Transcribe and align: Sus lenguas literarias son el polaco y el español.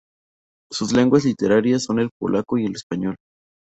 Sus 0.71 0.93
lenguas 0.93 1.25
literarias 1.25 1.83
son 1.83 1.99
el 1.99 2.09
polaco 2.19 2.57
y 2.57 2.65
el 2.65 2.71
español. 2.73 3.15